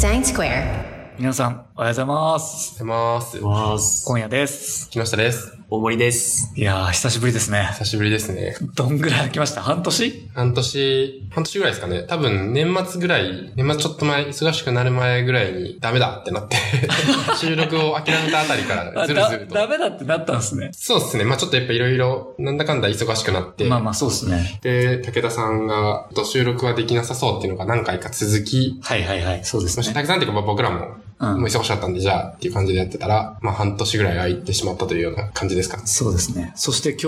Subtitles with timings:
[0.00, 0.89] Design Square.
[1.20, 2.82] 皆さん、おはようございます。
[2.82, 3.78] おはようございます。
[3.78, 4.06] ます。
[4.06, 4.88] 今夜です。
[4.88, 5.54] 木下です。
[5.68, 6.50] 大森です。
[6.56, 7.68] いやー、久しぶりですね。
[7.74, 8.56] 久しぶりですね。
[8.74, 9.60] どんぐらい来ました？
[9.60, 10.30] 半年？
[10.32, 12.04] 半年、半年ぐらいですかね。
[12.04, 16.56] 多分年末ぐらい、年末ちょっと前、忙しくなる前ぐらいにダメだってなって、
[17.38, 19.54] 収録を諦めたあたりからずるずると。
[19.56, 20.70] ダメだってなったんですね。
[20.72, 21.24] そうですね。
[21.24, 24.58] まあちょっとやっぱいろいろ、なんだかんだ忙しくなって、まあまあ、そうですね。
[24.62, 29.40] で、武田さんが、と収録はできなさそうっていうのが何回か続き、はいはいはい。
[29.44, 30.00] そうですそしてね。
[30.00, 35.76] 武田さんっていうかまあ僕らも、うんもう忙しかったんで、じゃあっていう感じでやってたら、まあ半年ぐらい空いてしまったというような感じですか？
[35.76, 35.82] ね。
[35.86, 36.52] そうですね。
[36.56, 37.06] そして今日、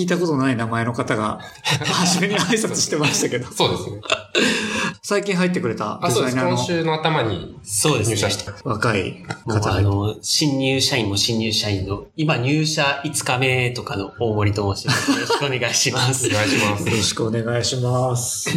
[0.00, 4.00] 聞いたことない名前の方が、初めに挨拶してましたけど、そうですね。
[5.02, 6.34] 最近入ってくれたあ、そうです。
[6.34, 8.16] デザイナーの今週の頭にそうですね。
[8.16, 8.54] 入社した。
[8.64, 15.12] 若い方あの、新入社員も新入社員の、今入社5日目とかの大森と申します。
[15.12, 16.30] よろしくお願いしますお。
[16.30, 16.96] 願いしますよ。
[16.96, 18.48] ろしくお願いします。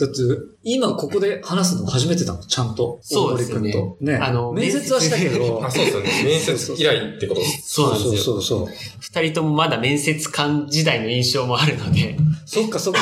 [0.00, 0.14] だって、
[0.62, 2.98] 今ここで話すの初めてだもん、ちゃんと。
[3.02, 3.72] そうですよね。
[4.00, 4.16] ね。
[4.16, 5.64] あの面接はしたけど。
[5.64, 6.10] あ、そうですよね。
[6.24, 7.40] 面接以来ってこと。
[7.62, 7.96] そう。
[7.96, 8.66] そうそうそう。
[9.00, 13.00] 二人ともまだ面接官時代の印象もあるので、そっかそっか。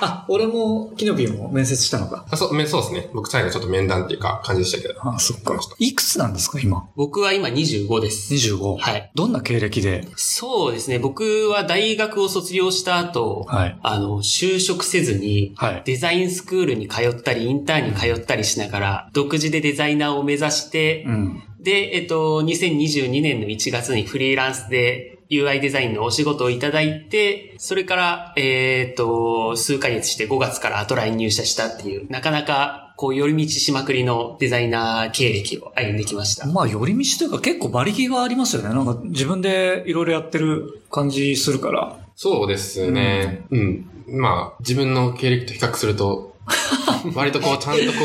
[0.00, 2.26] あ、俺も、キノピーも面接したのか。
[2.30, 3.10] あ、そう、めそうですね。
[3.14, 4.94] 僕最後ちょっと面談っていうか感じでしたけど。
[5.06, 5.58] あ、そっか。
[5.78, 6.88] いくつなんですか、今？
[6.96, 8.32] 僕は今25です。
[8.34, 8.78] 25。
[8.78, 9.10] はい。
[9.14, 10.06] どんな経歴で？
[10.16, 10.98] そうですね。
[10.98, 13.78] 僕は大学を卒業した後、はい。
[13.82, 15.82] あの、就職せずに、はい。
[15.84, 21.42] デザインスクールに通ったり、インターンに通ったりしながら、独自でデザイナーを目指して、うん。
[21.60, 36.46] で、えっと、2022年の1月にフリーランスで UI デザインのお仕事をいただいて、それから、えっと、数ヶ月して5月からアトライに入社したっていう、なかなか、こう、寄り道しまくりのデザイナー経歴を歩んできました。
[36.46, 38.68] まあ、寄り道というか結構馬力がありますよね。
[38.68, 41.98] なんか自分でいろいろやってる感じするから。
[42.14, 43.44] そうですね。
[43.50, 43.86] うん。
[44.08, 46.35] まあ、自分の経歴と比較すると、
[47.14, 47.98] 割とこう、ちゃんとこ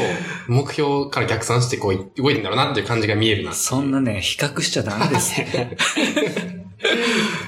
[0.48, 3.54] う、目標から逆算してこう、動いてんだろうなっていう感じが見えるな。
[3.54, 5.34] そんなね、比較しちゃダメです。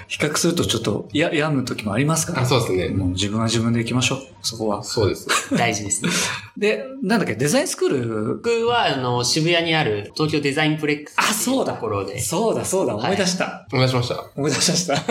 [0.07, 2.41] 比較するとちょっと、や、病む時もありますから。
[2.43, 2.89] あ、そうですね。
[2.89, 4.19] もう自分は自分で行きましょう。
[4.43, 4.83] そこは。
[4.83, 5.27] そうです。
[5.57, 6.11] 大事ですね。
[6.55, 8.35] で、なんだっけ、デザインスクール？
[8.35, 11.15] 僕は、あの、渋谷にある東京デザインプレックス。
[11.17, 12.19] あそうだところで。
[12.19, 13.67] そうだそうだ、思い出した。
[13.73, 14.23] お願いしました。
[14.35, 15.03] 思い出しました。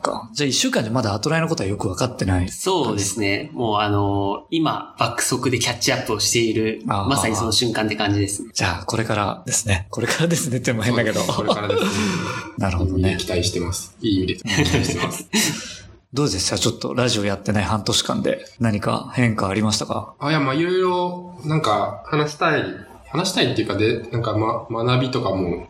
[0.00, 0.30] か。
[0.32, 2.48] じゃあ一週間でまだアトライのことはよくわかってない。
[2.48, 3.50] そうですね。
[3.52, 8.50] もうあの今、爆速でキャッチアップをしている、まさにその瞬間って感じですね。
[8.54, 9.86] じゃあ、これからですね。
[9.90, 11.20] これからですねっても変だけど。
[11.26, 11.88] これからですね。
[12.58, 13.16] なるほどね。
[13.18, 13.94] 期待してます。
[14.00, 15.28] いい意味で期待してます？
[16.14, 20.14] どうでしたちょっとラジオやってない半年間で何か変化ありましたか？
[20.18, 22.64] あ、いや、まあ、いろいろ、なんか、話したい、
[23.10, 25.66] 話したいっていうかで、なんか、ま、学びとかも。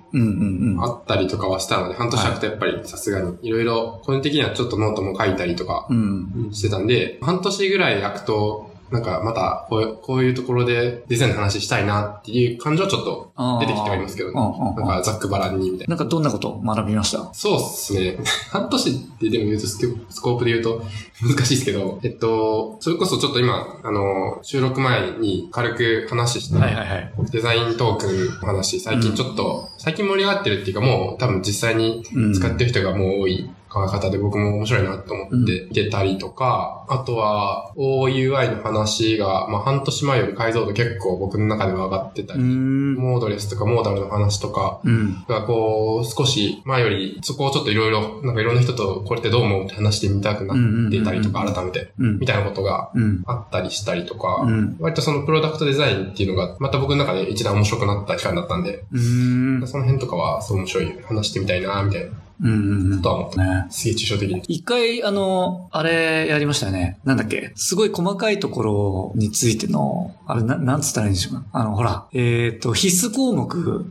[0.80, 6.48] あったりとかはしたので、半年空くとやっぱりさすがに、いろいろ、個人的にはちょっとノートも書いたりとかうん。
[6.52, 14.34] してたんで、半年ぐらい空くと、なんかまたこう、こういうところでデザインの話したいなっていう感情はちょっと出てきてはいますけどね。
[14.34, 15.96] なんかざっくばらんにみたいな。
[15.96, 17.28] なんかどんなことを学びました？
[17.34, 18.18] そうっすね。
[18.50, 20.82] 半年ってでも言うとスコープで言うと
[21.22, 27.12] 難しいですけど、えっと、それこそちょっと今、あの、収録前に軽く話した、はいはいはい。
[27.30, 42.94] デザイントークンの話、最近ちょっと、最近盛り上がってるっていうかもう多分実際にうん使ってる人がもう多い考え方で僕も面白いなと思って見てたりとか、あとは OUI の話が、まあ半年前より解像度結構僕の中では上がってたうり、ん。
[42.94, 45.24] モードレスとかモーダルの話とか、うん。
[45.28, 52.26] がこう、少し前より、そこをちょっといろいろ、なんかいろんな人とこれってどう思うって話してみたくなっていたりとか、うんうんうん改めて、うんみ。
[52.26, 53.22] たいなことがうん。
[53.26, 54.76] あったりしたりとか、うん。
[54.78, 59.66] 割とそのプロダクトデザインっていうのが、また僕の中で一段面白くなった期間だったんで、うん。
[59.66, 62.10] その辺とかは、そう面白い、話してみたいな、みたいな
[62.42, 62.92] うん。
[62.92, 63.66] うんことは思って、ね。
[63.70, 64.40] すげえ抽象的に。
[64.48, 66.98] 一回、あの、あれやりましたよね。
[67.04, 67.52] なんだっけ？
[67.56, 71.44] すごい細かいところについての、あれ、な、なんつったらいいんでしょうか？
[71.52, 73.86] あの、ほら、えっ、と、必須項目。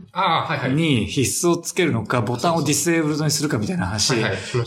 [0.74, 4.14] に必須をつけるのか、ボタンをディスエーブルドにするかみたいな話。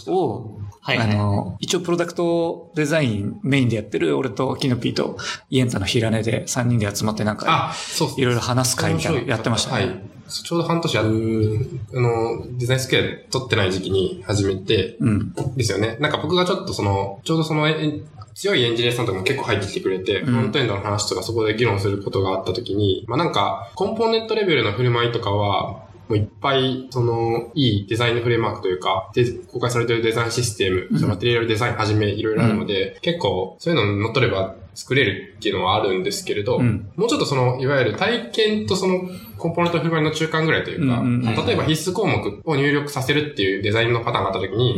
[0.07, 1.07] を、はい、はい。
[1.11, 5.17] あの、一応プロダクトデザインメインでやってる俺とキノピーと
[5.49, 9.85] イエンタのヒラネで3人で集まってなんか、あ、そうっすいろいろ話す会みたいなのやってましたね。
[9.85, 10.01] はい。
[10.31, 15.33] ちょうど半年あの、デザインスクエアで撮ってない時期に始めて、うん。
[15.55, 15.97] ですよね。
[15.99, 18.01] なんか僕がちょっとその、ちょうどその、え
[18.33, 30.99] 強いエンジニアさんとかも結構入ってきてくれて、うんフロントエンドの話とかそこで議論することがあった時に、まあなんか、コンポーネントレベルの振る舞いとかは、もういっぱい、その、いいデザインのフレームワークというか、で公開されているデザインシステム、うん。
[30.99, 36.91] そのマテリアルデザインはじめいろいろあるので、結構、そういうのに乗っ取れば作れるっていうのはあるんですけれど、うん。
[36.97, 38.99] もうちょっとその、いわゆる体験とその、
[39.37, 44.75] コンポーネント振る舞いの中間ぐらいというか、うんうんうん例えば必須項目を入力させるっていうデザインのパターンがあった時に、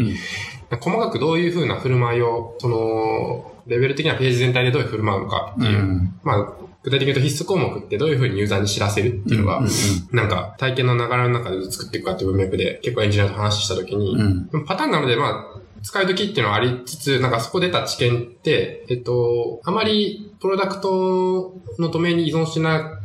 [0.71, 0.80] うん。
[0.80, 6.13] 細かくどういう風な振る舞いを、その、レベル的なページ全体でどういう振る舞うのかっていう、うん。
[6.24, 9.68] まあ、具体的に言うと必須項目ってどういう風にユーザーに知らせるっていうのが、うん
[10.12, 23.03] なんか体験の流れの中で作っていくかっていう文脈で結構エンジニアと話したときに、うんパターンなので、まあ、使い時っていうのはありつつ、なんかそこ出た知見って、えっと、あまりプロダクトのドメインに依存しない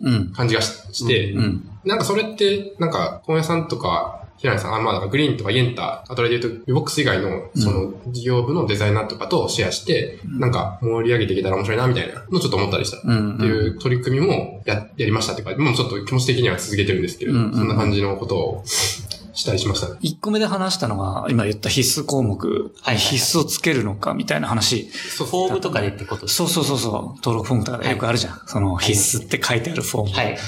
[0.00, 0.32] うん。
[0.32, 1.68] 感じがしして、うん。
[1.84, 13.00] なんかそれって、なんか、本屋さんとか、平井さん、あ、まあ、だからグリーンとかイエンター、あとで言うと、ビボックス以外の、その、事業部のデザイナーとかとシェアして、なんか、盛り上げていけたら面白いな、みたいなのをちょっと思ったりした。
[13.02, 13.36] うん。
[13.36, 18.62] っていう取り組みもや、やりましたっていうか、もうちょっと気持ち的には続けてるんですけれど、うんそんな感じのことを
[19.36, 19.98] したりしましたね。
[20.02, 24.90] 1個目で話したのが、今言った必須項目、はい必須をつけるのかみたいな話。
[24.90, 26.92] そうフォームとかでってことですそうそうそうそう。
[27.16, 28.40] 登録フォームとかでよくあるじゃん。
[28.46, 30.10] その必須って書いてあるフォーム。
[30.10, 30.38] はい。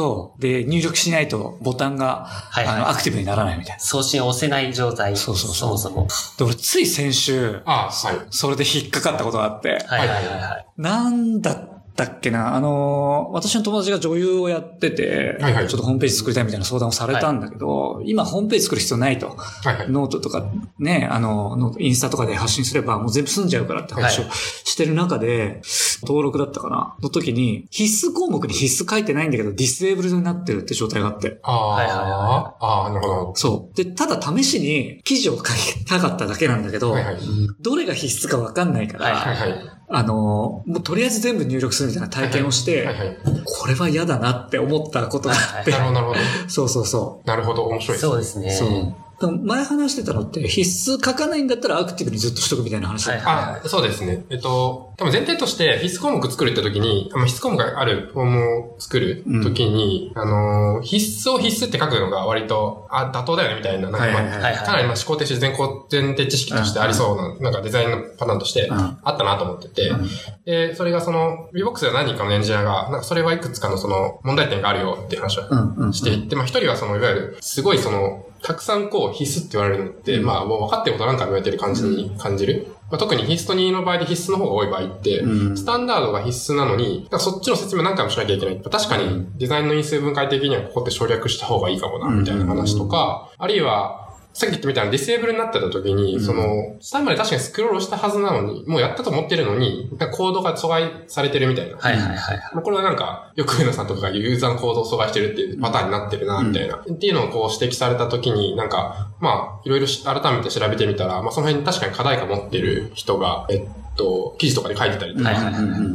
[0.00, 2.26] と、で、入力しないとボタンが、
[2.56, 3.80] いはいあの、アクティブにならないみたいな。
[3.80, 5.14] 送信を押せない状態。
[5.14, 6.08] そうそうそうそもそも。
[6.38, 8.16] で、俺つい先週、あはい。
[8.30, 10.66] それで引っかかったことがあって、はいはいはいはい。
[10.78, 11.69] なんだっ
[12.06, 19.28] たっけな、あのー、私の友達が女優をやってて、はいはいちょっとホームページ作りたいみたいな相談をされたんだけど、今ホームページ作る必要ないと。
[19.36, 19.90] はいはい。
[19.90, 25.60] ノートとかね、あの、インスタとかで発信すればもう全部済んじゃうからって話をはいしてる中で、
[26.02, 26.96] 登録だったかな？
[27.02, 31.38] の時に、必須項目に必須書いてないんだけど、ディスエーブルドになってるって状態があって。
[31.42, 33.32] ああ、はいはいはああ、なるほど。
[33.36, 33.76] そう。
[33.76, 37.16] で、ただ試しに記事を書きたかっただけなんだけど、はいはい。
[37.60, 39.79] どれが必須かわかんないから、はいはいはい。
[39.92, 43.18] あの、もうとりあえず全部入力するみたいな体験をして、はいはい。
[43.44, 46.18] これは嫌だなって思ったことがあってな、るほど、なるほど。
[46.48, 48.06] そうそうそなるほど、面白いです。
[48.06, 48.48] そうですね。
[48.48, 48.52] う。
[48.52, 48.94] そう。
[49.20, 54.24] でも前話してたのって、必須書かないんだったらアクティブにずっとしとくみたいな話だったはいあ、そうですね。
[54.30, 64.42] えっと、多分前提として必須項目作るって時に、あの必須項目があるフォームを作る時に、あの、必須を必須って書くのが割と、あ、妥当だよねみたいな、なんか、まあはいはい。
[64.42, 68.98] はいかなりまあ思考停止前後前提知識としてありそうな、なんかデザインのパターンとしてうん。
[69.02, 70.08] あったなと思ってて、うん
[70.46, 75.92] で、それがその、VBOX では何人かのエンジニアが、なんかそれはいくつかのその問題点があるよっていう話をうんうん。
[75.92, 82.74] していって、まあ一人はその、いわゆる、すごいその、たくさんこう必須って言われるのって、うんまあもう分かってることなんか言われてる感じに感じる。
[82.90, 88.60] まあ、特にヒストニーの場合で必須の方が多い場合って、うんスタンダードが必須なのに、そっちの説明何回もしなきゃいけない。
[88.60, 101.76] 確かにデザインの因数分解的にはここって省略した方がいいかもな、みたいな話とか、あるいは、さっき言ったみたいなディセーブルになってた時に、うんその、下まで確かにスクロールしたはずなのに、もうやったと思ってるのに、コードが阻害されてるみたいな。
[101.76, 102.38] はいはいはい。
[102.54, 106.76] まあこれはなんか、よく上野さんとかがユーザーの行動を阻害してるっていうパターンになってるな、みたいな。
[106.76, 115.34] っていうのをこう指摘されたときに、なんか、まあ、いろいろし改めて調べてみたら、まあその辺に確かに課題感持ってる人が、えっと、記事とかで書いてたりとか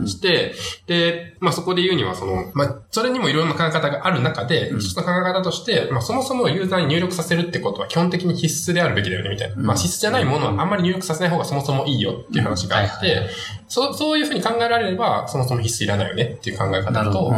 [0.06, 0.54] して、
[0.88, 4.80] で、まあそこで言うには、その、まあ、それにもいろんな考え方がある中で、うん。
[4.80, 9.56] 一つの考え方として、まあそもそもユーザーに入力させるってことは基本的に必須であるべきだよね、みたいな。
[9.56, 9.66] うん。
[9.66, 13.30] まあ必須じゃないものはあんまり入力させない方がそもそもいいよっていう話があって、
[13.68, 17.34] そう、そういうふうに考えられれば、そもそも必須いらないよねっていう考えな方と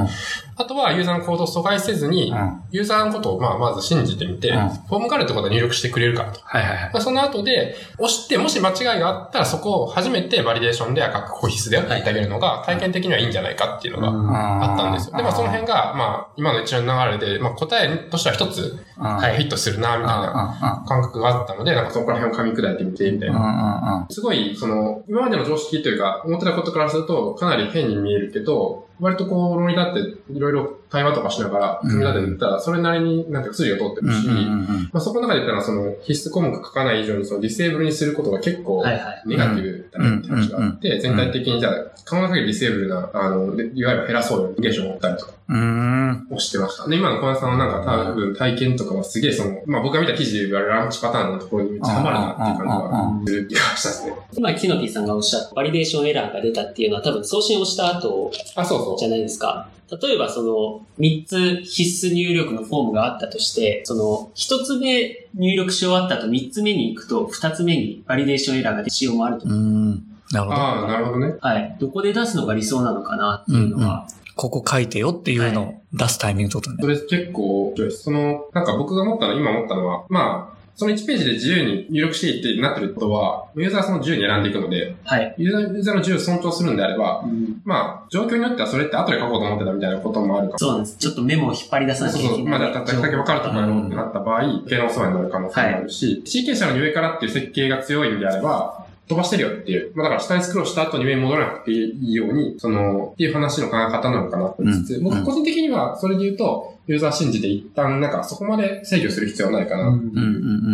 [0.59, 6.41] あとはユーザーの行動を阻害せずに、うんユーザーのことをまあまず信じてみて、うんフォームがあるってことは入力してくれるからと。
[6.43, 6.93] はいはいはい。
[6.93, 15.17] まあその後で、押して、もし間違いがあったら、そこを初めてバリデーションで、あ、ここ必須だよって言ってあげるのが、体験的にはいいんじゃないかっていうのがあったんですよ。
[15.17, 24.05] で、まあその辺が、まあ今の一連の流れで、まあ答えとしては一つ、はヒットするな、みたいな感覚があったので、なんかそこら辺を噛み砕いてみて、みたいな。
[24.09, 38.83] すごい、その、今までの常識というか、思ってたことからすると、かなり変に見えるけど、割とこう、論理立って、いろいろ対話とかしながら、組み立てていったら、それなりになんていうか筋が通ってるし、まあそこの中で言ったら、その、必須項目書かない以上に、その、ディセーブルにすることが結構。
[39.25, 41.73] ネガティブだねって話があって、全体的にじゃあ、
[42.05, 46.27] 可能な限りディセーブルな、あの、でいわゆる減らそうよ、インゲーションを持ったりとかうん。
[46.29, 46.87] をしてました。
[46.87, 54.13] で、今の小林さんのなんか多分体験とかはすげえその、まあ僕が見た記事で言われるランチパターンのところにめっちゃハマるなっていう感じがする気がしたですね。
[54.37, 58.97] 今、キノピーさんがおっしゃったバリデーションエラーが出たっていうのは多分送信をした後あ、そうそう。
[58.97, 59.67] じゃないですか。
[59.89, 69.59] 例えばその3つ必須入力のフォームがあったとして、その1つ目入力し終わった後3つ目に行くと2つ目にバリデーションエラーが出る仕様もあるとう思う。
[69.59, 70.03] ん。
[70.31, 70.55] なるほど。
[70.55, 71.35] ああ、なるほどね。
[71.39, 71.77] はい。
[71.79, 74.07] どこで出すのが理想なのかなっていうのは。
[74.35, 77.09] ここ書いてよっていうのを出すタイミングってことねそ。
[77.09, 85.33] れ結構、その、なんか僕が思ったの、今思ったのは、まあ、その1ページで自由に入力していいってなってることは、ユーザーはその自由に選んでいくので、はい。
[85.35, 87.23] ユーザーユーザーの自由を尊重するんであれば、
[87.65, 90.97] まあ、状況によってはそれって後で書こうと思ってたみたいなこともあるかもそうなんです。
[90.97, 92.35] ちょっとメモを引っ張り出さなきゃいけない。
[92.35, 92.47] そうそう。
[92.47, 99.91] まあ、だっただけ分かるとかやろうってなった場合、余計なお世話になる可能性もあるし、シーケンシの上からっていう設計が強いんであれば、飛ばしてるよっていう。
[99.95, 109.87] まあだから下にスクロールした後に上に戻らなくていいように、その、っていう話の考え方なのかなと思いつつ、うん僕個人的にはそれで言うと、ユーザー信じて一旦なんかそこまで制御する必要はないかな。
[109.87, 109.99] うんう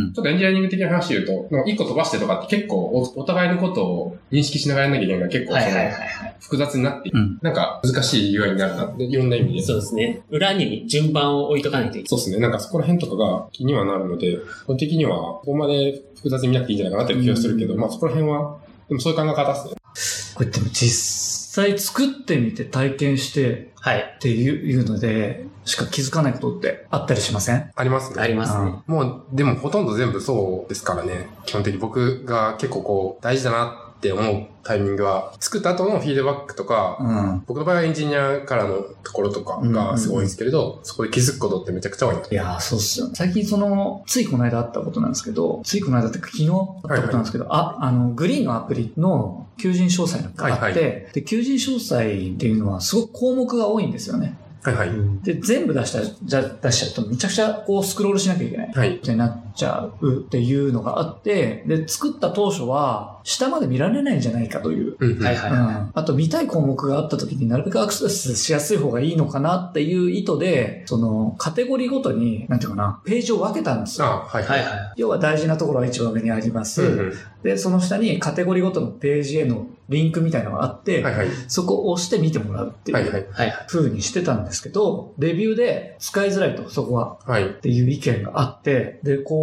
[0.09, 6.35] んちょっとエンジニアリング的な話で言うと、一個飛ばしてとかって結構おお互いのことを認識しながらやんなきゃいけないから結構そのはいはいはいはい。
[6.39, 9.61] 複雑になって、うんなんか難しい UI になるなって、いろんな意味で。
[9.63, 10.21] そうですね。
[10.29, 12.37] 裏に順番を置いとかないといけそうですね。
[12.39, 14.37] なんかそこら辺とかが気にはなるので、
[14.67, 18.57] 個人的にはここまで複雑に見なくていいんじゃないかなっていう気がするけど、うんまあそこら辺は、
[18.89, 20.33] でもそういう考え方ですね。
[20.35, 24.13] これでも実際作ってみて体験してはい。
[24.15, 27.69] っていういうので、しか気づかないことってあったりしません？
[27.75, 28.21] ありますね。
[28.21, 28.81] ありますね。
[28.87, 31.27] もう、でもほとんど全部そうですからね。
[31.45, 37.43] 基本的に僕が結構こう、大事だなって思うタイミングは、作った後のフィードバックとか、うん。
[37.47, 43.09] 僕の場合はエンジニアからのところとかがすごいんですけれど、そこで気づくことってめちゃくちゃ多いいやー、そうっすよ。
[43.13, 54.37] 最近その、ついこの間あったことなんですけど、ついこの間ってか昨日あったことなんですけど、あ、あの、グリーンのアプリの求人詳細があって、はいはで、求人詳細っていうのはすごく項目が多いんですよね。
[54.63, 54.89] はいはい。
[55.23, 58.71] で、全部出したら、じゃ出しちゃうとめちゃくちゃこうスクロールしなきゃいけない。
[58.73, 58.97] はい。
[58.97, 64.97] ってなっちゃうっていうのがあって、で、作った当初は、下まで見られないんじゃないかという。
[64.99, 65.51] うんうんはいはい。
[65.51, 74.07] うん、あと見たい項目があった時になるべくアクセスしやすい方がいいのかなっていう意図で、そのカテゴリーごとに、なんていうかな、ページを分けたんですよ。
[74.07, 74.93] あはいはいはい。
[74.97, 76.81] 要は大事なところは一番上にあります。
[76.81, 81.27] うんうんで、その下にカテゴリーごとのページへのリンクみたいなのがあって、はいはい。
[81.49, 83.27] そこを押して見てもらうってはいいうはい。
[83.29, 83.65] はいはい。
[83.67, 87.19] 風にしてたんですけど、レビューで使いづらいと、そこは。
[87.25, 87.47] はい。
[87.47, 89.42] っていう意見があって、で、こ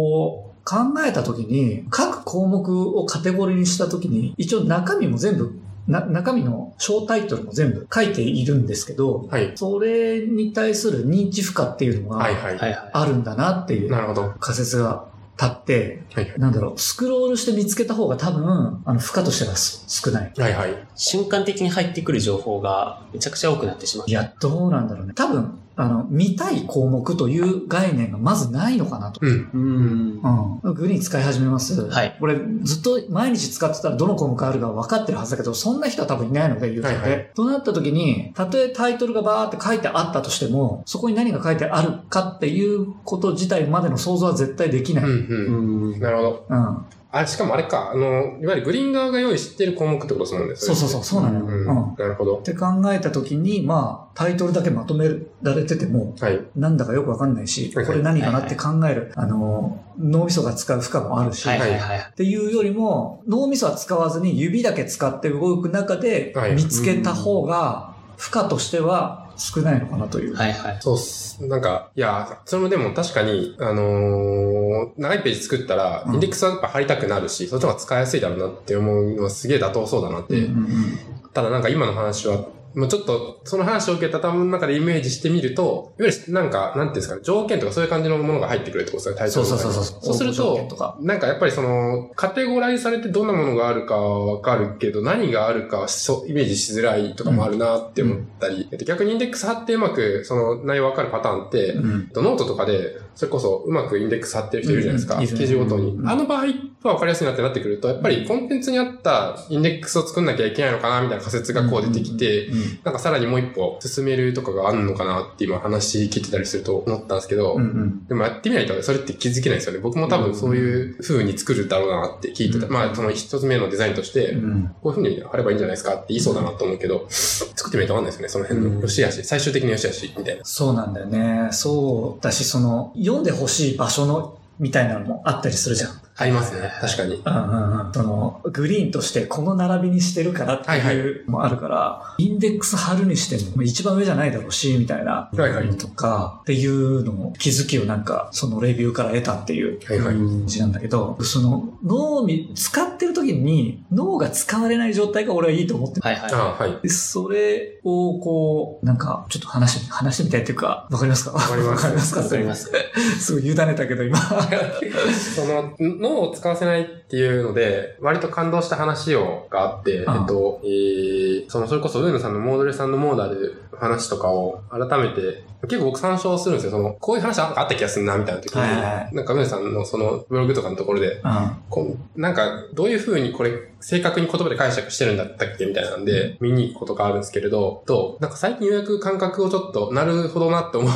[0.63, 9.51] 考えたときに、各項目をカテゴリーにしたときに、一応中身も全部、な中身の小タイトルも全部書いているんですけど、はい。
[9.55, 12.57] それに対する認知負荷っていうのがはいはい。
[12.57, 12.89] はいはい。
[12.93, 14.21] あるんだなっていうなるほど。
[14.21, 15.05] は仮説が
[15.41, 16.33] 立って、いはい。
[16.37, 20.31] なんだろう、スクロールして見つけた方が多分、あの、負荷としてはす少ない。
[20.37, 20.87] はいはい。
[20.95, 24.11] 瞬間的に入ってくる情報がめちゃくちゃ多くなってしまうい。
[24.11, 25.13] や、どうなんだろうね。
[25.15, 29.19] 多分、あの、見たい項目という概念がまずないのかなと。
[29.23, 29.49] うん。
[29.51, 30.61] うん。
[30.63, 30.73] うん。
[30.75, 31.89] グリーン使い始めます？
[31.89, 32.15] はい。
[32.19, 36.97] これ、ずっと毎日使ってたらどの項目あるか分かってるはずだけど、そんな人は多分いないので、ユーザーで。
[37.01, 45.05] はいはとなった時に、たとえタイトルがバーって書いてあったとしても、そこに何が書いてあるかっていうこと自体までの想像は絶対できない。
[45.05, 45.89] ううん。
[45.89, 45.99] んうん。
[45.99, 46.45] なるほど。
[46.47, 46.85] うん。
[47.13, 50.55] あれ、しかもあれか、あの、いわゆるグリーン側が用意してる項目ってことですもんね。
[50.55, 51.45] そうそうそう、そうなのよ。
[51.45, 51.67] うん。
[51.67, 51.83] うん。
[51.91, 52.37] っなるほど。
[52.37, 55.09] て考えた時に、まあ、タイトルだけまとめ
[55.41, 56.39] られてても、はい。
[56.55, 61.99] なんだかよくわかんないし、はいこれ何かなって考える、あの、脳みそが使う負荷もあるし、はいはいはい。
[61.99, 70.35] っていうよりも、脳みそは使わずに指だけ使って動く中ではい見つけた方が、負荷としては少ないのかなという。
[70.35, 70.77] はいはい。
[70.81, 71.45] そうっす。
[71.47, 80.35] なんか、いや、それもでも確かに、あのー長いページ作ったら、うんインデックスはやっぱ貼りたくなるし、そっちの方が使いやすいだろうなって思うのはすげえ妥当そうだなって。
[80.35, 80.99] うんうん
[81.33, 89.83] ただなんか今の話は、もうちょっと、その話を受けた頭の中でイメージしてみると、いわゆるなんか、なんていうんですかね、条件とかそういう感じのものが入ってくるってことですね、タイトそうそうそうそう。
[90.01, 102.01] そうするとなんかやっぱりその、カテゴライズされてどんなものがあるかはわかるけど、何があるかはそうイメージしづらいとかもあるなって思ったり、えっと逆にインデックス貼ってうまくその内容わかるパターンって、うん。
[102.01, 105.15] えっとノートとかで、それこそうまくインデックス貼ってる人いるじゃないですか。
[105.15, 106.03] うんいるね記事ごとにう。
[106.03, 106.45] んあの場合
[106.83, 119.79] はわかりやすいなってなってくると、やっぱりコンテンツに合ったインデックスを作んなきゃいけないのかな、みたいな仮説がこう出てきて、うんうんなんかさらにもう一歩進めるとかがあるのかなって今話聞いてたりすると思ったんですけど、うんうんでもやってみないとそれって気づけないですよね。
[119.79, 122.65] 僕も多分そういう風に作るだろうなって聞いてた。
[122.65, 128.29] うんまあその一つ目のデザインとして、うんこういう風に貼ればいいんじゃないですかって言いそうだなと思うけど、作ってみないとわかんないですよね。
[128.29, 130.43] その辺うんの良し悪し、最終的に良し悪しみたいな。
[130.43, 131.49] そうなんだよね。
[131.51, 136.01] そうだし、その、読んでほしい場所の、みたいなのもあったりするじゃん。
[136.21, 136.71] ありますね。
[136.81, 137.15] 確かに。
[137.15, 137.93] うんうんうん。
[137.93, 150.15] その、グリーンとしてこの並びにしてるからってはいはいいうのもあるから、インデックス貼るにしても一番上じゃないだろうし、みたいなはいはいのとか、っていうのも気づきをなんか、そのレビューから得たっていうはいはい。
[150.15, 156.33] 感じなんだけど、その脳に、使ってる時に脳が使われない状態が俺はいいと思ってるはいはい。
[156.33, 156.77] ああ、はい。
[156.81, 161.31] でそれをこう、なんか、ちょっと話して、話してみたいっていうか、わかりますか？
[161.31, 162.21] わかりますわかりますか？
[162.21, 162.71] わかります。
[163.19, 164.17] すごい委ねたけど今。
[165.35, 165.73] その、
[166.13, 170.17] 脳を使わせないっていうので、割と感動した話を、があって、ああ。
[170.21, 176.71] えっと、えー、その、それこそ上野さんのモードレさんのモーダル話とかを改めて、結構僕参照するんですよ。
[176.71, 181.57] その、こういう話なんかあった気がするな、みたいな時に、はいはいはいなんか上野さんのその、ブログとかのところで、うん。
[181.69, 190.91] こうなんか、どういう風にこれ、正確に言葉で解釈してるんだったっけみたいなんで、見に行くことがあるんですけれど、と、なんか最近ようやく感覚をちょっと、なるほどなって思っ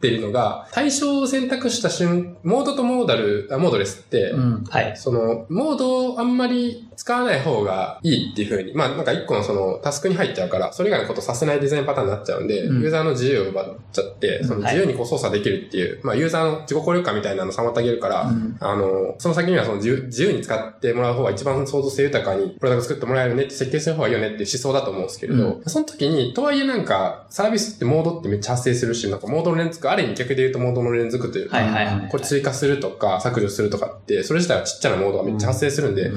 [0.00, 4.64] てるのが、対象を選択した瞬、モードとモーダル、あモードレスって、うん。
[4.64, 4.96] はい。
[4.96, 36.10] その、モードをあんまり使わない方がいいっていう風に、まあなんか一個のそのタスクに入っちゃうから、それ以外のことさせないデザインパターンになっちゃうんで、うん、ユーザーの自由を奪っちゃって、その自由にこう操作できるっていう、はい、まあユーザーの自己効力感みたいなのを妨げるから、うん、あの、その先にはその自由自由に使ってもらう方が一番創造性豊かにプロダクト作ってもらえるねって設計する方がいいよねっていう思想だと思うんですけれど、うん、その時に、とはいえなんか、サービスってモードってめっちゃ発生するし、なんかモードの連続、ある意味逆で言うとモードの連続というか、はいはいはい、これ追加するとか削除するとかって、それ自体はちっちゃなモードがめっちゃ発生するんで、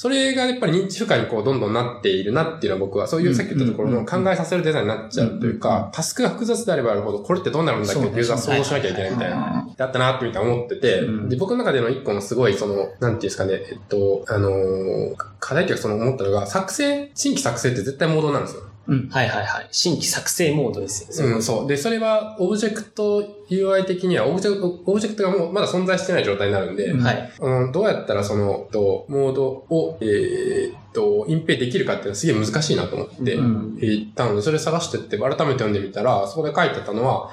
[0.00, 8.06] それがやっぱり認知負荷にこうどんどんなっているなっていうのは僕はそういうさっき言ったところの考えさせるデザインになっちゃうというか、タスクが複雑であればあるほどこれってどうなるんだっけ？
[8.06, 18.62] ってユーザー想像しなきゃいけないみたいな、だったなってみたいな思ってて、で、僕の中での一個のすごいその、なんていうんですかね、えっと、あのー、課題というかその思ったのが、作成、新規作成って絶対モードなんですよ。
[18.88, 19.08] うん。
[19.10, 19.68] はいはいはい。
[19.70, 21.34] 新規作成モードですよね。
[21.34, 21.68] うん、そう。
[21.68, 27.32] で、それは、オブジェクト UI 的には、オブジェクト、オブジェクトがもうまだ存在してない状態になるんで、はい。
[27.38, 37.30] うん、どうやったらその、と、モードを、えー、っと、隠蔽できるかっていうのはすげえ難しいなと思って、うったので、それ探してって、改めて読んでみたら、そこで書いてたのは、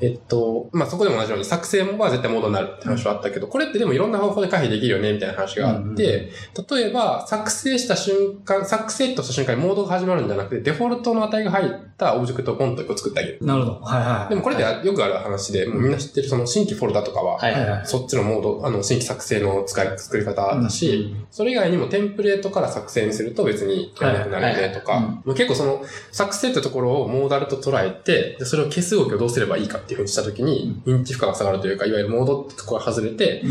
[0.00, 6.30] えっと、まあ、そこでも同じように作成は絶対モードになるって話はあったけど、これってでもいろんな方法で回避できるよね、みたいな話があって、
[6.70, 13.38] 例えば、作成した瞬間、作成とした瞬間にモードが始まるんじゃなくて、デフォルトの値が入ったオブジェクトをポンと作ってあげる。
[13.40, 13.80] なるほど。
[13.80, 14.28] はいはい。
[14.28, 33.42] でもこれでよくある話で、もうみんな知ってるその新規フォルダとかは、はいはい、そっちのモード、あの、新規作成の使い、作り方だし、それ以外にもテンプレートから作成にすると別にやらなくなるよねとか、結構その、作成ってところをモーダルと捉えて、それを消す動きをどうすればいいかっていうふうにしたときに、認知負荷が下がるというか、いわゆるモードってところが外れて、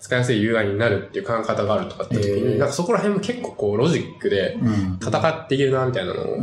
[0.00, 4.56] 使いやすい UI になるっていう考え方があるとかって時に、なんかそこら辺も結構こうロジックで
[5.00, 6.36] 戦っていけるなみたいなのを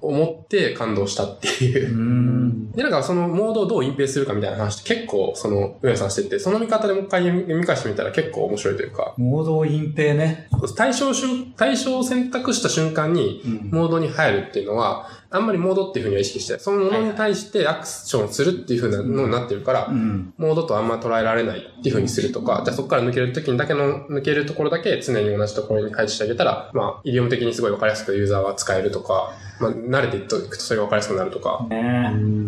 [0.00, 2.76] 思って感動したっていう。
[2.76, 9.14] で、なんかそのモードをどう隠蔽するかみたいな話って結構その上さんしてて、その見方でもう一回読み返してみたら結構面白いというか。
[9.16, 10.48] モードを隠蔽ね。
[10.76, 11.12] 対象
[11.56, 31.66] 対象を選択した瞬間にモードに入るっていうのは、あんまりモードっていうふうには意識して、そのものに対してアクションするっていうふうなのになってるから、モードとあんま捉えられないっていうふうにするとか、じゃあそこから抜けるときにだけの、抜けるところだけ常に同じところに配置してあげたら、まあ、イディオム的にすごいわかりやすくユーザーは使えるとか、まあ、慣れていくとそれがわかりやすくなるとか、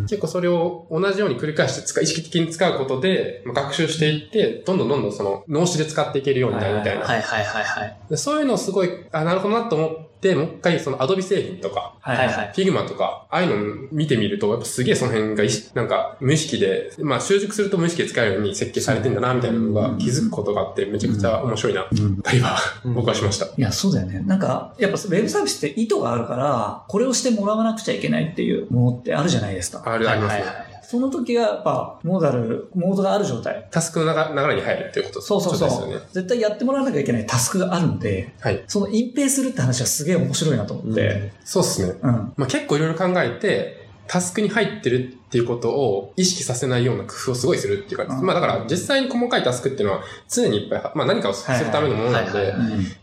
[0.02, 7.04] 結構それを同じように繰り返して使意識的に使うことで、まあ、学習していって、どんどんどんどんその脳死で使っていけるようになるみたいな。
[7.04, 8.16] はいはいはいはい。
[8.16, 21.86] そういうのをすごい、あ、なるほどなと思って、もう一回その Adobe 製品とか、はいはいはい、 Figma とか、ああいうの見てみると、やっぱすげえその辺がなんか無意識で、まあ習熟すると無意識で使えるように設計されてんだな、みたいなのが気づくことがあって、めちゃくちゃ面白いな、
[22.22, 23.46] 対話、僕はしました。
[23.46, 24.20] いや、そうだよね。
[24.26, 29.82] なんか、やっぱウェブサービスって意図があるから、これをしてもらわなくちゃいけないっていうものってあるじゃないですか。
[29.84, 30.44] ある、ありますね。
[30.88, 33.66] その時はやっぱ、モーダル、モードがある状態。
[33.72, 35.88] タスクの流れに入るっていうことそうそうそう。
[35.88, 41.08] ね、絶対やってもらわなきゃいけないタスクがあるんで、はい、その隠蔽するって話はすげえ面白いなと思って。
[41.08, 41.94] うん、そうっすね。
[42.00, 42.32] うん。
[42.36, 52.54] まあ結構いろいろ考えて、タスクに入ってるっていうことを意識させないような工夫をすごいするっていうか、まあだから実際に細かいタスクっていうのは常にいっぱい、まあ何かをするためのものなので、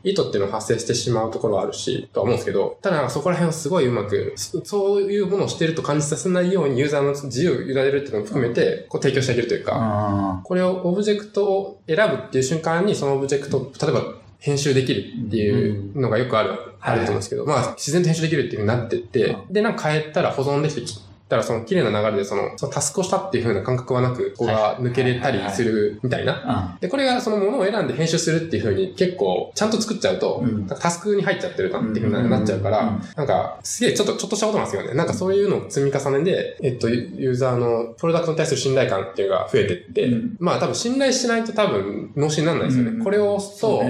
[0.03, 20.81] 意図っていうのを発生してしまうところはあるし、とは思うんですけど、ただそこら辺をすごいうまく、そういうものをしてると感じさせないようにユーザーの自由を委ねるっていうのを含めて、こう提供してあげるというか、これをオブジェクトを選ぶっていう瞬間にそのオブジェクト、例えば編集できるっていうのがよくある、あると思うんですけど、まあ自然と編集できるっていうふうになってって、で、なんか変えたら保存できて
[21.29, 26.77] だからその綺麗な流れでその、そのタスクをしたっていう風な感覚はなく、ここが抜けれたりするみたいな。
[26.79, 30.43] で、これがそのものを選んで編集するっていう風に結構ちゃんと作っちゃうと、
[30.79, 34.93] タスクに入っちゃってるなっていう風になっちゃうから、なんか、すげえちょっと、ちょっとしたことなんですよね。
[34.93, 40.09] なんかそういうのを積み重ねで、えっと、ユーザーのプロダクトに対する信頼感っていうのが増えてって、
[40.39, 43.03] まあ多分信頼しないと多分脳死にならないですよね。
[43.03, 43.83] これを押すと、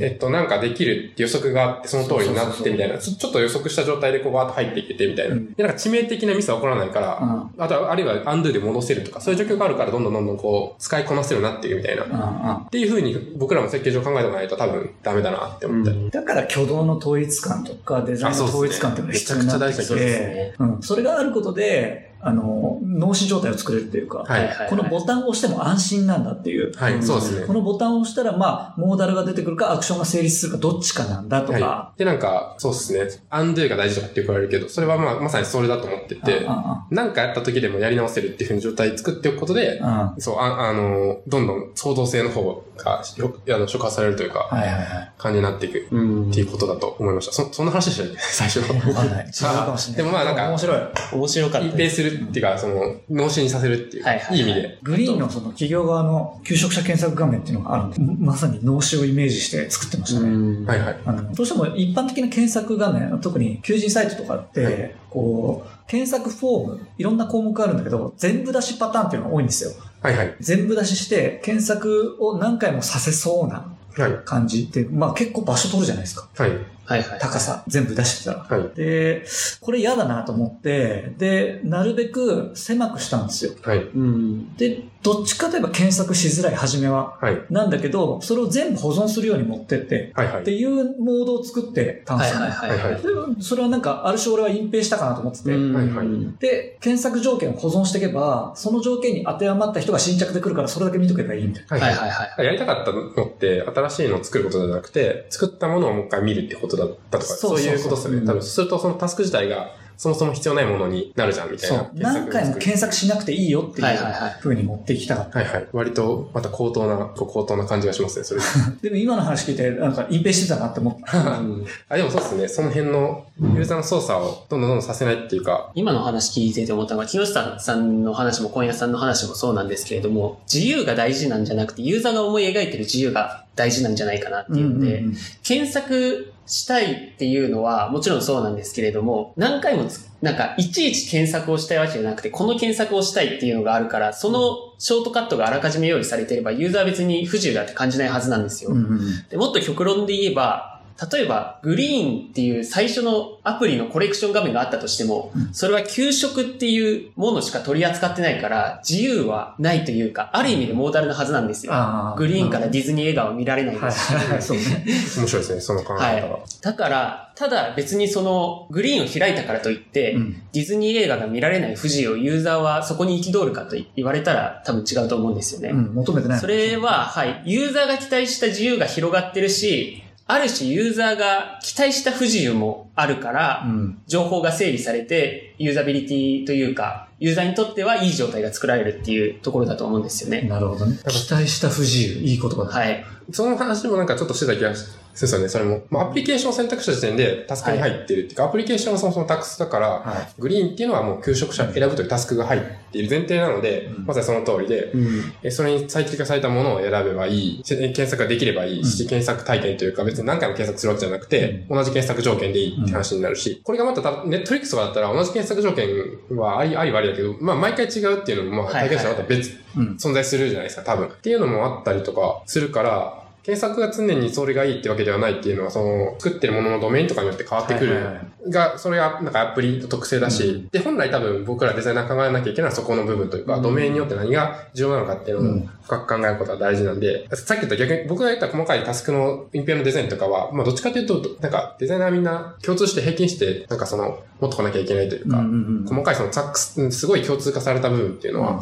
[0.00, 5.36] えっと、なんかできるって予測があって、その通りになってみたいな、ちょっと予測した状態でこうバーッと入っていけてみたいな。
[5.36, 7.18] で、なんか致命的なミスは起こらないから、
[7.58, 12.64] あとは、あるいはアンドゥで戻せるとか、そういう状況があるからどんどんどんどんこう、使いこなせるなっていくみたいな。
[12.66, 15.90] っていうふうに僕らも設計上考えておかないと多分ダメだなって思った。
[15.90, 16.10] り。
[16.10, 26.72] だから挙動の統一感とかデザインの統一感っていうのが必要になってきて、うん、それがあることで、あの、脳死状態を作れるっていうか、はいはいはい、このボタンを押しても安心なんだっていう。
[26.76, 27.46] はい、そうですね。
[27.46, 31.58] このボタンを押したら、まあ、モーダルが出てくるか、アクションが成立するか、どっちかなんだとか。
[31.58, 33.24] はい、で、なんか、そうですね。
[33.30, 36.46] アンドゥが大事とかって言われるけど、それはまあ、まさにそれだと思ってて、
[36.90, 39.80] なんかやった時でもやり直せるっていうふうに状態作っておくことで、
[40.18, 47.32] そう、ああの、どんどん創造性の方が、あの、触発されるというか、はいはいはい、感じになっていくっていうことだと思いました。
[47.32, 48.60] そ、そんな話でしたね、最初。
[48.60, 49.24] わかんない。
[49.28, 49.96] 違うかもしれない。
[49.96, 50.80] でもまあなんか、面白い。
[51.12, 51.76] 面白かった。
[52.10, 54.78] るっていうか、その、脳死にさせるっていう、はいはいはいい意味で。
[54.82, 60.28] グリーンのその企業側の求職者検索画面っていうのがあるんで、まさに脳死をイメージして作ってましたね。
[60.28, 60.96] うんはいはい。
[61.04, 69.72] あのどうしても一般的な検索画面、特に求人サイトとかって、はいこう、検索フォーム、いろんな項目あるんだけど、全部出しパターンっていうのが多いんですよ。
[70.00, 70.36] はいはい。
[70.40, 74.20] 全部出しして、検索を何回もさせそうなはい。
[74.24, 76.28] 感じって、まあ結構場所取るじゃないですか。
[76.36, 76.52] はい。
[76.90, 77.18] はいはい。
[77.20, 78.58] 高さ、全部出してたら。
[78.58, 78.74] はい。
[78.74, 79.24] で、
[79.60, 83.52] これ嫌だなと思って、で、なるべく狭くしたんですよ。
[83.62, 83.78] はい。
[83.78, 84.56] うん。
[84.56, 87.16] で、どっちかといえば検索しづらい、初めは。
[87.20, 87.40] はい。
[87.48, 90.26] なんだけど、それを全部保存するように持ってって、はい。
[90.26, 92.46] はいっていうモードを作ってたんですよ、ね。
[92.48, 93.42] はいはいはい。
[93.42, 96.06] それはなんか、ある種俺は隠蔽したかなと思ってて、うんはいはい
[96.38, 101.86] で、検索条件を保存していけば、その条件に当てはまった人が新着で来るから、それだけ見とけばいいみたいな。
[101.86, 102.46] はいはいはいはい。
[102.46, 108.26] やりたかったのって、新しいのを作ることじゃなくて、作ったものをもう一回見るってことだったとか、そういうことですよね。
[108.26, 111.90] 多分、そうするとそのタスク自体が、そもそも必要ないものになるじゃん、みたいなそう。。
[111.92, 113.98] 何回も検索しなくていいよっていう
[114.40, 115.40] 風に持っていきたかった。
[115.40, 115.68] はいはい。
[115.74, 118.40] 割と、また高等な、高等な感じがしますね、それ。
[118.80, 121.36] でも今の話聞いて、なんか隠蔽してたなって思った。
[121.90, 122.48] あ、でもそうですね。
[122.48, 148.70] その辺の、ユーザーの操作をどんどんどんどんさせないっていうか、今の話聞いてて思ったのが、木下さんの話も今夜さんの話もそうなんですけれども、自由が大事なんじゃなくて、ユーザーが思い描いてる自由が大事なんじゃないかなっていうので、うんうんうん検索したいっていうのはもちろんそうなんですけれども、何回もつ、なんか、いちいち検索をしたいわけじゃなくて、この検索をしたいっていうのがあるから、そのショートカットがあらかじめ用意されていれば、ユーザーは別に不自由だって感じないはずなんですよ。
[148.70, 150.79] うんうんでもっと極論で言えば、
[151.12, 161.72] 例えば、グリーンっていう最初のアプリのコレクション画面があったとしても、うんそれは給食っていうものしか取り扱ってないから、自由はないというか、ある意味でモーダルなはずなんですよ。
[161.74, 164.14] あグリーンからディズニー映画を見られないはいですし。
[164.14, 164.84] はいはい、そうね。
[164.86, 166.38] 面白いですね、その考え方はが。
[166.62, 175.68] だから、ただ別にそのグリーンを開いたからといって、うんディズニー映画が見られない不自由をユーザーはそこに憤るかと言われたら多分違うと思うんですよね。
[175.70, 176.40] うん、求めてない。
[176.40, 184.02] それは、はい、ユーザーが期待した自由が広がってるし、ある種ユーザーが期待した不自由もあるから、うん。
[184.06, 190.48] 情報が整理されて、ユーザビリティというか、ユーザーにとってはいい状態が作られるっていうところだと思うんですよね。
[190.48, 190.96] なるほどね。
[191.06, 192.14] 期待した不自由。
[192.22, 192.70] いい言葉だ。
[192.70, 193.04] はい。
[193.32, 195.82] その話もなんかちょっとしてた気がするんですよね、それも。
[195.90, 205.32] まあ、アプリケーションを選択した時点でタスクに入ってるっていうか、アプリケーションはそもそもタスクだから、はグリーンっていうのはもう求職者選ぶというタスクが入っている前提なので、うんまさにその通りで、うん。
[205.42, 215.88] えそれに最適化されたものを選べばいい、し検索ができればいいし、うん検索体験というか別に何回も検索するわけじゃなくて、同じ検索条件でいいって話になるし、これがまたたネットフリックスとかだったら同じ検索条件
[216.30, 219.96] はありありはありだけど、まあ毎回違うっていうのもまあ体験者はまた別、うん。
[219.96, 221.08] 存在するじゃないですか、多分。
[221.08, 227.94] っていうのもあったりとかするから、検索が常にそれがいいってわけではないっていうのは、その、作ってるもののドメインとかによって変わってくる。
[227.94, 228.50] はいはいはい。
[228.50, 230.68] が、それが、なんかアプリの特性だし、うん。
[230.68, 233.62] で、本来多分僕らデザイナー考えなきゃいけないのはそこの部分というか、うん。
[233.62, 235.70] ドメインによって何が重要なのかっていうのをうん。
[235.82, 245.84] 深く考えることが大事なんで、さっき言った逆に僕が言った細かいタスクのインペアのデザインとかは、まあどっちかというと、なんかデザイナーみんな共通して平均して、なんかその、持ってこなきゃいけないというか、うんうんうん。
[245.86, 248.60] 細かいそのザックス、すごい共通化された部分っていうのは、うん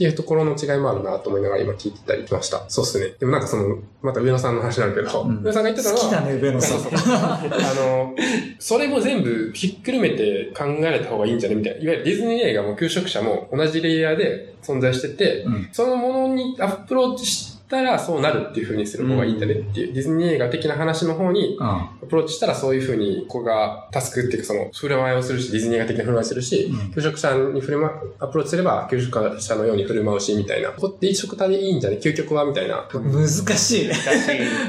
[0.00, 2.64] っていうところの違いもあるなと思いながら今聞いてたりしました。
[2.70, 3.16] そうですね。
[3.20, 6.78] でもなんかその、また上野さんの話になるけど、うん上野さんが言ってたのは、好きだね、上野さん。
[6.80, 7.40] あ
[7.74, 8.16] の、
[8.58, 11.82] それも全部ひっくるめて考えられた方がいいんじゃねみたいな。
[11.82, 21.66] いわゆるディズニー映画も求職者も同じレイヤーで存在してて、うんそのものにアプローチしたらそうなるっていう風にする方がいいんだねっていう、ディズニー映画的な話の方にうん。
[21.66, 30.70] アプローチしたらそういう風に、ここがタスクっていうかその、振る舞いをするし、ディズニー映画的な振る舞いをするし、うん求職者に振る舞う、アプローチすれば、求職者のように振る舞うし、みたいな。
[30.70, 32.88] ここって一色体でいいんじゃね究極はみたいな。
[32.92, 33.94] 難しいね。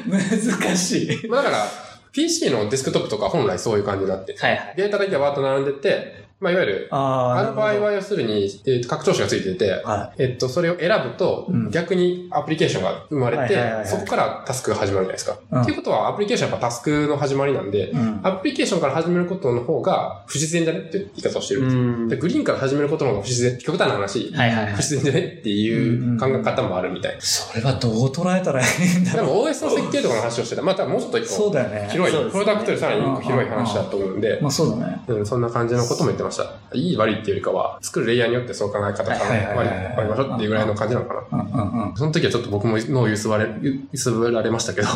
[0.08, 1.28] 難しい。
[1.28, 1.66] まあだから、
[2.12, 4.74] PC のデスクトップとか本来そういう感じになって、はいはい。
[4.76, 15.38] データだけがわーっと並んでて、まあいわゆる、ああの場合は要するに、えー拡張子がついてて、はえっと、それを選ぶとうん、逆にアプリケーションが生まれてそこからタスクが始まるじゃないですか。
[15.52, 18.20] うんっていうことは、アプリケーションはやっぱタスクの始まりなんでい。、うん。
[18.24, 24.78] アプリケーションから始めることの方が不自然じゃねって言い方をしてるんですでグリーンから始めることの方が不自然、極端な話、はいはいはい不。
[24.78, 27.22] 自然じゃねっていう考え方もあるみたいな。
[27.22, 29.26] それはどう捉えたらいいんだろう。
[29.26, 30.62] でも OS の設計とかの話をしてた。
[30.62, 31.90] またもうちょっと一個そうだよね。
[31.92, 35.02] 広い、ねプロダクトよりさらに一個広い話だと思うんで、まあそうだね。
[35.08, 36.31] うん、そんな感じのことも言ってました。
[36.74, 41.94] いい悪いっていうよりかは、作るレイヤーによってそう考え方がはいはいはいはい割りましょうっていうぐらいの感じなのかな。
[41.96, 43.48] その時はちょっと僕も脳を揺すばれ、
[43.92, 44.88] 揺すぶられましたけど、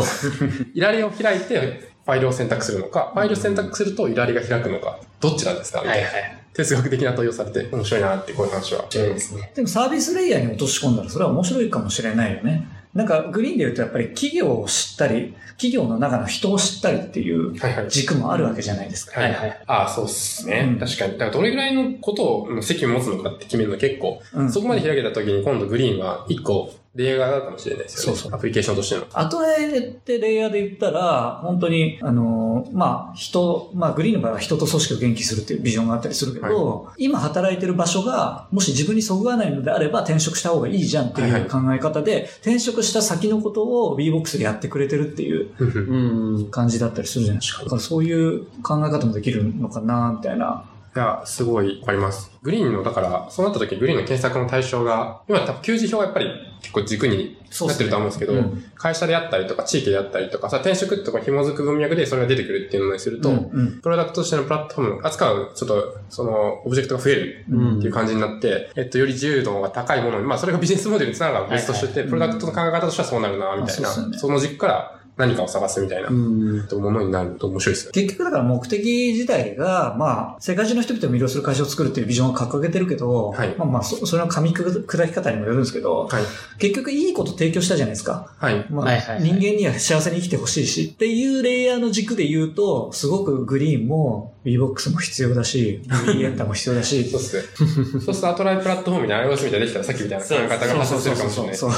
[0.73, 5.81] いらりを開いてファイルを選択するのか、ファイルを選択するといらりが開くのか、どっちなんですか？
[5.81, 6.01] みたな。
[6.03, 6.41] はいいはい。
[6.53, 8.83] 哲学的な問いをされて面白いなってこういう話は。
[8.83, 9.51] 面白いですね。
[9.53, 12.65] でもサービスレイヤーに落とし込んだらそれは面白いかもしれないよね。
[12.95, 17.89] なんかグリーンで言うとやっぱり企業を知ったり、企業の中の人を知ったりっていうはいはい。
[17.89, 19.19] 軸もあるわけじゃないですか。
[19.19, 19.61] はいはい。
[19.67, 20.65] ああ、そうっすね。
[20.73, 21.11] うん確かに。
[21.13, 28.17] だからどれぐらいのことを責務を持つのかって決めるの結構、うんそこまで開けた時に今度グリーンは一個例外があるかもしれないですよね。
[28.17, 29.05] そうそうアプリケーションとしての。
[29.11, 46.51] アトラエってレイヤーで言ったら、本当に、あの、まあ、人、まあ、グリーンの場合は人と組織を元気するっていうビジョンがあったりするけど、今働いてる場所が、もし自分にそぐわないのであれば転職した方がいいじゃんっていう考え方で、転職した先のことを BBOX でやってくれてるっていううん。
[46.51, 47.63] 感じだったりするじゃないですか。
[47.63, 50.63] だからそういう考え方もできるのかな、みたいな。
[50.95, 52.31] いや、すごいわかります。
[52.41, 56.29] グリーンの、だから、そうなった時グリーンの検索の対象が、今多分求人票がやっぱり
[56.61, 58.63] 結構軸になってると思うんですけど、うん。
[58.75, 63.81] 会社であったりとか地域であったりとか、さ、転職とか紐づく文脈でそれが出てくるっていうのにすると、うんうん。
[63.81, 71.49] プロダクトとしてのプラットフォームを扱う、ちょっと、その、オブジェクトが増えるうんっていう感じになって、えっと、より自由度が高いものに、まあ、それがビジネスモデルにつながる。
[71.49, 71.97] 別として、はい。
[71.97, 74.17] はいプロダクトの考え方としてはそうなるな、みたいな、うっすよね。
[74.17, 76.67] その軸から何かを探すみたいな、うん。
[76.71, 78.01] ものになると面白いですよね。
[78.01, 86.23] 結局だから目的自体が、まあ、世界中の人々を魅了する会社を作るっていうビジョンを掲げてるけど、はいまあまあ、そそれの噛み砕き方にもよるんですけど、はい。
[86.59, 88.33] 結局いいこと提供したじゃないですか。
[88.37, 88.65] はい。
[88.69, 97.43] まあ、はいはいはい人間には幸せに生きてほしいし、っていうレイヤーの軸で言うと、すごくグリーンも B-BOX も必要だし、 B エンタも必要だし、そうっすね。
[97.55, 101.71] そうすると、アトライプラットフォームに iOS みたいなできたら、さっきみたいな考え方が発生するかもしれないですそう。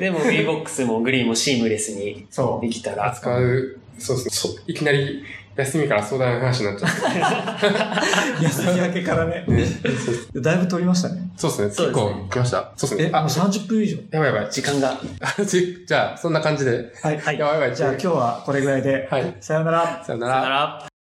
[0.00, 2.66] でも VBOX もグリーンもシームレスにそう。
[2.66, 3.10] できたら。
[3.10, 4.54] 使う、そうですね。
[4.54, 5.24] そいきなり
[5.56, 8.42] 休みから相談の話になっちゃって。
[8.44, 9.46] 休み明けからね。
[10.34, 11.30] だいぶ取りましたね。
[11.36, 11.70] そうですね。
[11.70, 12.72] そうですね結構来ました。
[12.76, 13.10] そうですえ、ね。
[13.12, 13.96] もうあ、30分以上。
[14.10, 14.50] やばいやばい。
[14.50, 15.00] 時間が。
[15.46, 16.92] じじゃあ、そんな感じで。
[17.02, 17.18] はい。
[17.18, 17.76] はいやばいやばい。
[17.76, 19.06] じゃあ今日はこれぐらいで。
[19.10, 19.34] はい。
[19.40, 20.02] さようなら。
[20.04, 20.48] さよならさよな。
[20.48, 20.93] ら。